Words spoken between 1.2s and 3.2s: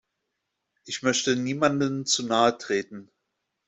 niemandem zu nahe treten.